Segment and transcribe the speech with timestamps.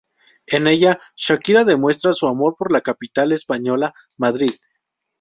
[0.47, 4.49] En ella, Shakira demuestra su amor por la capital española, Madrid.